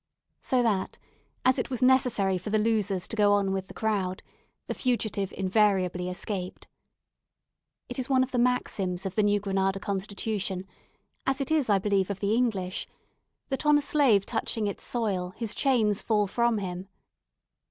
So 0.41 0.63
that, 0.63 0.97
as 1.45 1.59
it 1.59 1.69
was 1.69 1.83
necessary 1.83 2.39
for 2.39 2.49
the 2.49 2.57
losers 2.57 3.07
to 3.07 3.15
go 3.15 3.33
on 3.33 3.51
with 3.51 3.67
the 3.67 3.73
crowd, 3.75 4.23
the 4.65 4.73
fugitive 4.73 5.31
invariably 5.37 6.09
escaped. 6.09 6.67
It 7.87 7.99
is 7.99 8.09
one 8.09 8.23
of 8.23 8.31
the 8.31 8.39
maxims 8.39 9.05
of 9.05 9.13
the 9.13 9.21
New 9.21 9.39
Granada 9.39 9.79
constitution 9.79 10.65
as 11.27 11.39
it 11.39 11.51
is, 11.51 11.69
I 11.69 11.77
believe, 11.77 12.09
of 12.09 12.19
the 12.19 12.33
English 12.33 12.87
that 13.49 13.63
on 13.63 13.77
a 13.77 13.81
slave 13.83 14.25
touching 14.25 14.65
its 14.65 14.83
soil 14.83 15.35
his 15.37 15.53
chains 15.53 16.01
fall 16.01 16.25
from 16.25 16.57
him. 16.57 16.87